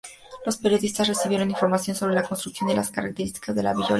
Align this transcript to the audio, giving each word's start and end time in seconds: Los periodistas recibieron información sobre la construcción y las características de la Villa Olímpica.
Los 0.47 0.57
periodistas 0.57 1.07
recibieron 1.07 1.51
información 1.51 1.95
sobre 1.95 2.15
la 2.15 2.23
construcción 2.27 2.67
y 2.71 2.73
las 2.73 2.89
características 2.89 3.55
de 3.55 3.61
la 3.61 3.69
Villa 3.73 3.79
Olímpica. 3.81 3.89